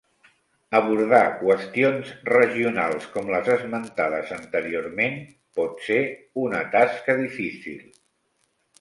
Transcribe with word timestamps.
Abordar 0.77 1.19
qüestions 1.41 2.13
regionals 2.31 3.05
com 3.17 3.29
les 3.35 3.53
esmentades 3.57 4.35
anteriorment 4.41 5.23
pot 5.61 5.87
ser 5.93 6.03
una 6.49 6.67
tasca 6.77 7.21
difícil. 7.25 7.83